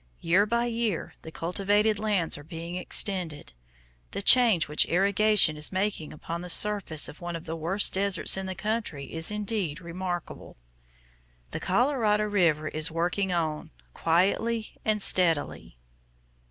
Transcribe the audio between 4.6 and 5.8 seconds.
which irrigation is